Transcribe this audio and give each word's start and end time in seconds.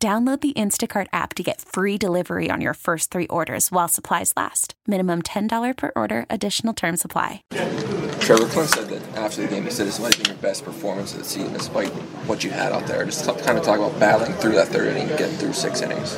Download 0.00 0.40
the 0.40 0.52
Instacart 0.52 1.08
app 1.12 1.34
to 1.34 1.42
get 1.42 1.60
free 1.60 1.98
delivery 1.98 2.50
on 2.52 2.60
your 2.60 2.74
first 2.74 3.10
three 3.10 3.26
orders 3.26 3.72
while 3.72 3.88
supplies 3.88 4.32
last. 4.36 4.74
Minimum 4.86 5.22
$10 5.22 5.76
per 5.76 5.90
order, 5.96 6.24
additional 6.30 6.72
term 6.72 6.96
supply. 6.96 7.42
Trevor 8.20 8.46
Clint 8.46 8.70
said 8.70 8.88
that 8.90 9.18
after 9.18 9.42
the 9.42 9.48
game, 9.48 9.64
he 9.64 9.70
said 9.70 9.88
this 9.88 9.98
might 9.98 10.14
have 10.14 10.22
been 10.22 10.34
your 10.34 10.40
best 10.40 10.64
performance 10.64 11.14
of 11.14 11.18
the 11.18 11.24
season, 11.24 11.52
despite 11.52 11.88
what 12.28 12.44
you 12.44 12.50
had 12.50 12.70
out 12.70 12.86
there. 12.86 13.04
Just 13.04 13.24
kind 13.44 13.58
of 13.58 13.64
talk 13.64 13.80
about 13.80 13.98
battling 13.98 14.34
through 14.34 14.52
that 14.52 14.68
third 14.68 14.86
inning, 14.86 15.08
getting 15.16 15.36
through 15.36 15.52
six 15.52 15.82
innings. 15.82 16.16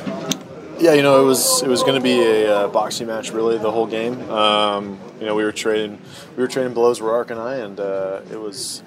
Yeah, 0.77 0.93
you 0.93 1.01
know, 1.01 1.19
it 1.19 1.25
was 1.25 1.63
it 1.63 1.67
was 1.67 1.81
going 1.81 1.95
to 1.95 2.01
be 2.01 2.21
a 2.21 2.55
uh, 2.55 2.67
boxing 2.67 3.07
match 3.07 3.31
really 3.31 3.57
the 3.57 3.71
whole 3.71 3.87
game. 3.87 4.29
Um, 4.29 4.99
you 5.19 5.25
know, 5.25 5.33
we 5.33 5.43
were 5.43 5.51
trading 5.51 5.99
we 6.37 6.43
were 6.43 6.47
trading 6.47 6.75
blows, 6.75 6.99
Roark 6.99 7.31
and 7.31 7.39
I, 7.39 7.55
and 7.55 7.79
uh, 7.79 8.21
it 8.31 8.39
was, 8.39 8.83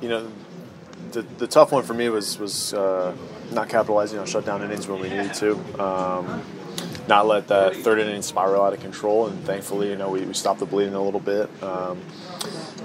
you 0.00 0.08
know, 0.08 0.28
the, 1.12 1.22
the 1.38 1.46
tough 1.46 1.72
one 1.72 1.82
for 1.84 1.94
me 1.94 2.08
was 2.08 2.38
was 2.38 2.74
uh, 2.74 3.14
not 3.52 3.68
capitalizing 3.68 4.18
on 4.18 4.26
shutdown 4.26 4.62
innings 4.62 4.88
when 4.88 5.00
we 5.00 5.08
needed 5.08 5.34
to. 5.34 5.82
Um, 5.82 6.42
not 7.08 7.26
let 7.26 7.48
that 7.48 7.74
third 7.76 7.98
inning 7.98 8.22
spiral 8.22 8.62
out 8.62 8.72
of 8.72 8.80
control, 8.80 9.26
and 9.26 9.44
thankfully, 9.44 9.90
you 9.90 9.96
know, 9.96 10.10
we, 10.10 10.22
we 10.22 10.34
stopped 10.34 10.60
the 10.60 10.66
bleeding 10.66 10.94
a 10.94 11.02
little 11.02 11.20
bit. 11.20 11.50
Um, 11.62 12.00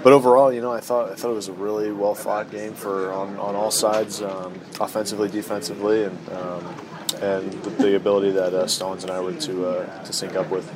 but 0.02 0.12
overall, 0.12 0.52
you 0.52 0.60
know, 0.60 0.72
I 0.72 0.80
thought 0.80 1.10
I 1.10 1.14
thought 1.14 1.30
it 1.30 1.34
was 1.34 1.48
a 1.48 1.52
really 1.52 1.92
well 1.92 2.14
fought 2.14 2.50
game 2.50 2.74
for 2.74 3.12
on, 3.12 3.36
on 3.38 3.54
all 3.54 3.70
sides, 3.70 4.22
um, 4.22 4.60
offensively, 4.80 5.28
defensively, 5.28 6.04
and 6.04 6.28
um, 6.30 6.74
and 7.16 7.52
the, 7.64 7.70
the, 7.70 7.96
ability 7.96 8.30
that 8.32 8.54
uh, 8.54 8.66
Stones 8.66 9.02
and 9.02 9.10
I 9.10 9.20
were 9.20 9.32
to 9.34 9.66
uh, 9.66 10.04
to 10.04 10.12
sync 10.12 10.36
up 10.36 10.50
with. 10.50 10.68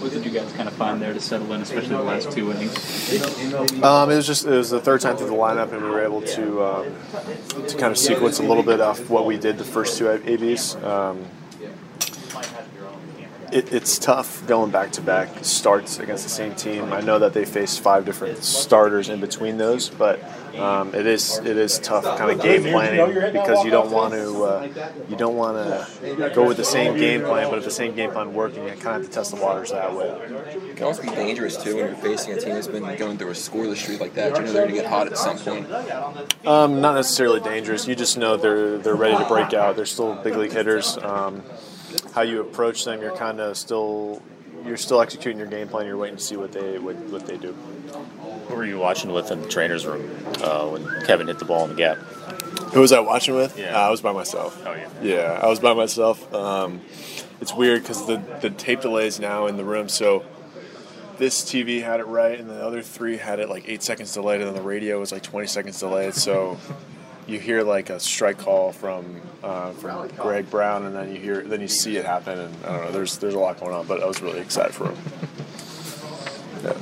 What 0.00 0.12
did 0.12 0.24
you 0.24 0.30
guys 0.30 0.52
kind 0.52 0.68
of 0.68 0.74
find 0.74 1.00
there 1.00 1.12
to 1.12 1.20
settle 1.20 1.52
in, 1.52 1.60
especially 1.62 1.90
the 1.90 2.02
last 2.02 2.30
two 2.32 2.50
innings? 2.50 3.82
Um, 3.82 4.10
it 4.10 4.16
was 4.16 4.26
just 4.26 4.46
it 4.46 4.50
was 4.50 4.70
the 4.70 4.80
third 4.80 5.00
time 5.00 5.16
through 5.16 5.28
the 5.28 5.34
lineup, 5.34 5.72
and 5.72 5.82
we 5.82 5.90
were 5.90 6.02
able 6.02 6.22
to 6.22 6.64
um, 6.64 6.96
to 7.66 7.76
kind 7.76 7.90
of 7.90 7.98
sequence 7.98 8.38
a 8.38 8.42
little 8.42 8.62
bit 8.62 8.80
off 8.80 9.10
what 9.10 9.26
we 9.26 9.36
did 9.36 9.58
the 9.58 9.64
first 9.64 9.98
two 9.98 10.10
ABs. 10.10 10.76
Um, 10.76 11.24
it, 13.56 13.72
it's 13.72 13.98
tough 13.98 14.46
going 14.46 14.70
back 14.70 14.92
to 14.92 15.00
back 15.00 15.28
starts 15.42 15.98
against 15.98 16.24
the 16.24 16.30
same 16.30 16.54
team. 16.54 16.92
I 16.92 17.00
know 17.00 17.18
that 17.18 17.32
they 17.32 17.46
faced 17.46 17.80
five 17.80 18.04
different 18.04 18.44
starters 18.44 19.08
in 19.08 19.20
between 19.20 19.56
those, 19.56 19.88
but 19.88 20.22
um, 20.58 20.94
it 20.94 21.06
is 21.06 21.38
it 21.38 21.56
is 21.56 21.78
tough 21.78 22.04
kind 22.18 22.30
of 22.30 22.42
game 22.42 22.62
planning 22.64 23.32
because 23.32 23.64
you 23.64 23.70
don't 23.70 23.90
want 23.90 24.12
to 24.12 24.44
uh, 24.44 24.92
you 25.08 25.16
don't 25.16 25.36
want 25.36 25.56
to 25.56 26.30
go 26.34 26.46
with 26.46 26.58
the 26.58 26.64
same 26.64 26.98
game 26.98 27.22
plan, 27.22 27.48
but 27.48 27.58
if 27.58 27.64
the 27.64 27.70
same 27.70 27.94
game 27.94 28.10
plan 28.10 28.34
working, 28.34 28.62
you 28.64 28.70
kind 28.70 28.78
of 28.78 28.84
have 28.84 29.04
to 29.04 29.10
test 29.10 29.34
the 29.34 29.40
waters 29.40 29.70
that 29.70 29.94
way. 29.94 30.08
It 30.08 30.76
can 30.76 30.84
also 30.84 31.02
be 31.02 31.08
dangerous 31.08 31.56
too 31.56 31.76
when 31.76 31.86
you're 31.86 31.94
facing 31.94 32.34
a 32.34 32.40
team 32.40 32.54
that's 32.54 32.66
been 32.66 32.96
going 32.96 33.16
through 33.16 33.30
a 33.30 33.32
scoreless 33.32 33.76
streak 33.76 34.00
like 34.00 34.14
that. 34.14 34.36
You 34.36 34.42
know 34.44 34.52
they're 34.52 34.64
going 34.64 34.74
to 34.74 34.82
get 34.82 34.90
hot 34.90 35.06
at 35.06 35.16
some 35.16 35.38
point. 35.38 35.70
Um, 36.46 36.82
not 36.82 36.94
necessarily 36.94 37.40
dangerous. 37.40 37.88
You 37.88 37.94
just 37.94 38.18
know 38.18 38.36
they're 38.36 38.76
they're 38.76 38.94
ready 38.94 39.16
to 39.16 39.24
break 39.26 39.54
out. 39.54 39.76
They're 39.76 39.86
still 39.86 40.14
big 40.14 40.36
league 40.36 40.52
hitters. 40.52 40.98
Um, 40.98 41.42
how 42.14 42.22
you 42.22 42.40
approach 42.40 42.84
them, 42.84 43.00
you're 43.00 43.16
kind 43.16 43.40
of 43.40 43.56
still 43.56 44.22
you're 44.64 44.76
still 44.76 45.00
executing 45.00 45.38
your 45.38 45.46
game 45.46 45.68
plan. 45.68 45.86
You're 45.86 45.96
waiting 45.96 46.16
to 46.16 46.22
see 46.22 46.36
what 46.36 46.52
they 46.52 46.78
what, 46.78 46.96
what 46.96 47.26
they 47.26 47.36
do. 47.36 47.52
Who 48.48 48.54
were 48.54 48.64
you 48.64 48.78
watching 48.78 49.12
with 49.12 49.30
in 49.30 49.42
the 49.42 49.48
trainer's 49.48 49.86
room 49.86 50.10
uh, 50.42 50.66
when 50.68 51.06
Kevin 51.06 51.26
hit 51.28 51.38
the 51.38 51.44
ball 51.44 51.64
in 51.64 51.70
the 51.70 51.76
gap? 51.76 51.98
Who 52.72 52.80
was 52.80 52.92
I 52.92 53.00
watching 53.00 53.34
with? 53.34 53.58
Yeah, 53.58 53.76
uh, 53.76 53.86
I 53.86 53.90
was 53.90 54.00
by 54.00 54.12
myself. 54.12 54.60
Oh 54.66 54.74
yeah. 54.74 54.88
Yeah, 55.02 55.40
I 55.42 55.46
was 55.48 55.60
by 55.60 55.74
myself. 55.74 56.32
Um, 56.34 56.80
it's 57.40 57.54
weird 57.54 57.82
because 57.82 58.06
the 58.06 58.16
the 58.40 58.50
tape 58.50 58.80
delays 58.80 59.20
now 59.20 59.46
in 59.46 59.56
the 59.56 59.64
room, 59.64 59.88
so 59.88 60.24
this 61.18 61.42
TV 61.42 61.82
had 61.82 62.00
it 62.00 62.06
right, 62.06 62.38
and 62.38 62.48
the 62.48 62.62
other 62.62 62.82
three 62.82 63.16
had 63.16 63.38
it 63.40 63.48
like 63.48 63.68
eight 63.68 63.82
seconds 63.82 64.12
delayed, 64.12 64.40
and 64.40 64.48
then 64.48 64.54
the 64.54 64.66
radio 64.66 64.98
was 65.00 65.12
like 65.12 65.22
20 65.22 65.46
seconds 65.46 65.78
delayed. 65.78 66.14
So 66.14 66.58
you 67.26 67.40
hear 67.40 67.62
like 67.62 67.90
a 67.90 67.98
strike 67.98 68.38
call 68.38 68.72
from 68.72 69.20
uh, 69.42 69.72
from 69.72 70.08
Greg 70.08 70.50
Brown, 70.50 70.84
and 70.84 70.94
then 70.94 71.12
you 71.12 71.20
hear 71.20 71.42
then 71.42 71.60
you 71.60 71.68
see 71.68 71.96
it 71.96 72.04
happen, 72.04 72.38
and 72.38 72.64
I 72.64 72.76
don't 72.76 72.84
know. 72.86 72.92
There's 72.92 73.18
there's 73.18 73.34
a 73.34 73.38
lot 73.38 73.58
going 73.60 73.74
on, 73.74 73.86
but 73.86 74.02
I 74.02 74.06
was 74.06 74.22
really 74.22 74.40
excited 74.40 74.74
for 74.74 74.86
him. 74.90 74.96
Yeah. 76.64 76.76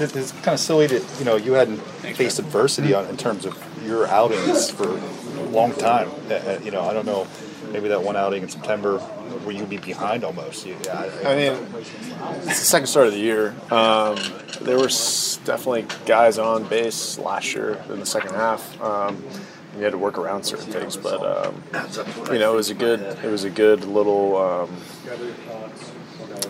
It's 0.00 0.32
kind 0.32 0.48
of 0.54 0.60
silly 0.60 0.86
that 0.86 1.18
you 1.18 1.24
know 1.24 1.36
you 1.36 1.54
hadn't 1.54 1.78
faced 1.78 2.38
adversity 2.38 2.94
on, 2.94 3.06
in 3.06 3.16
terms 3.16 3.44
of 3.44 3.56
your 3.84 4.06
outings 4.06 4.70
for 4.70 4.88
a 4.88 5.42
long 5.50 5.72
time. 5.74 6.08
Uh, 6.30 6.34
uh, 6.34 6.60
you 6.62 6.70
know, 6.70 6.82
I 6.82 6.92
don't 6.92 7.06
know. 7.06 7.26
Maybe 7.72 7.88
that 7.88 8.02
one 8.02 8.16
outing 8.16 8.42
in 8.42 8.48
September 8.48 8.98
where 8.98 9.54
you'd 9.54 9.68
be 9.68 9.76
behind 9.76 10.24
almost. 10.24 10.66
Yeah, 10.66 10.76
I, 10.88 11.32
I 11.32 11.36
mean, 11.36 11.66
it's 12.46 12.60
the 12.60 12.64
second 12.64 12.86
start 12.86 13.08
of 13.08 13.12
the 13.12 13.18
year. 13.18 13.54
Um, 13.70 14.16
there 14.60 14.76
were 14.76 14.88
definitely 15.44 15.86
guys 16.06 16.38
on 16.38 16.64
base 16.64 17.18
last 17.18 17.54
year 17.54 17.82
in 17.90 18.00
the 18.00 18.06
second 18.06 18.34
half. 18.34 18.80
Um, 18.80 19.22
you 19.76 19.84
had 19.84 19.92
to 19.92 19.98
work 19.98 20.18
around 20.18 20.42
certain 20.44 20.72
things, 20.72 20.96
but 20.96 21.22
um, 21.22 21.62
you 22.32 22.38
know, 22.38 22.52
it 22.52 22.56
was 22.56 22.70
a 22.70 22.74
good, 22.74 23.00
it 23.00 23.30
was 23.30 23.44
a 23.44 23.50
good 23.50 23.84
little, 23.84 24.36
um, 24.36 24.76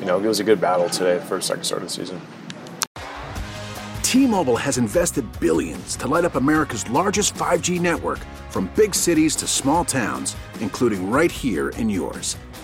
you 0.00 0.06
know, 0.06 0.19
it 0.19 0.26
was 0.26 0.41
a 0.41 0.44
good 0.44 0.60
battle 0.60 0.88
today 0.88 1.19
for 1.26 1.41
second 1.41 1.64
start 1.64 1.82
of 1.82 1.88
the 1.88 1.94
season. 1.94 2.20
T-Mobile 4.02 4.56
has 4.56 4.78
invested 4.78 5.26
billions 5.38 5.94
to 5.96 6.08
light 6.08 6.25
up 6.25 6.36
America's 6.36 6.88
largest 6.88 7.34
5G 7.34 7.78
network, 7.78 8.20
from 8.48 8.70
big 8.75 8.94
cities 8.94 9.36
to 9.36 9.46
small 9.46 9.84
towns, 9.84 10.34
including 10.60 11.10
right 11.10 11.30
here 11.30 11.69
in 11.70 11.90
yours. 11.90 12.38